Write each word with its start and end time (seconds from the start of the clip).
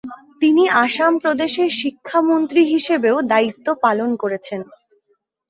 তিনি 0.41 0.63
আসাম 0.83 1.13
প্রদেশের 1.19 1.69
শিক্ষামন্ত্রী 1.81 2.61
হিসেবেও 2.73 3.17
দায়িত্ব 3.31 3.67
পালন 3.83 4.09
করেছেন। 4.15 4.61